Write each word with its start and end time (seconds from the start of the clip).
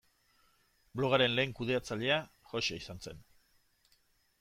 Blogaren 1.01 1.37
lehen 1.39 1.55
kudeatzailea 1.61 2.19
Jose 2.55 2.83
izan 2.85 3.09
zen. 3.09 3.25